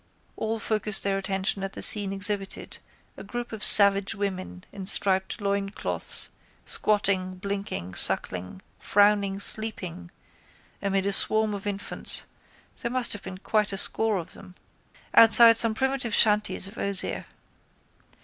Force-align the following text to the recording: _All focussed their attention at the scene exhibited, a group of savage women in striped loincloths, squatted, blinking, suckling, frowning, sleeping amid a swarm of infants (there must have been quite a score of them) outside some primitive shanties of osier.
_All 0.35 0.57
focussed 0.57 1.03
their 1.03 1.19
attention 1.19 1.61
at 1.63 1.73
the 1.73 1.83
scene 1.83 2.11
exhibited, 2.11 2.79
a 3.17 3.23
group 3.23 3.51
of 3.51 3.63
savage 3.63 4.15
women 4.15 4.63
in 4.71 4.87
striped 4.87 5.39
loincloths, 5.39 6.29
squatted, 6.65 7.39
blinking, 7.39 7.93
suckling, 7.93 8.63
frowning, 8.79 9.39
sleeping 9.39 10.09
amid 10.81 11.05
a 11.05 11.13
swarm 11.13 11.53
of 11.53 11.67
infants 11.67 12.23
(there 12.79 12.89
must 12.89 13.13
have 13.13 13.21
been 13.21 13.37
quite 13.37 13.71
a 13.71 13.77
score 13.77 14.17
of 14.17 14.33
them) 14.33 14.55
outside 15.13 15.55
some 15.55 15.75
primitive 15.75 16.15
shanties 16.15 16.65
of 16.65 16.79
osier. 16.79 17.27